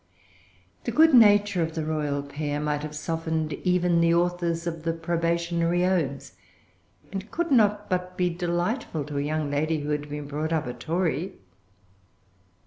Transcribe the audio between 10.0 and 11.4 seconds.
been brought up a Tory.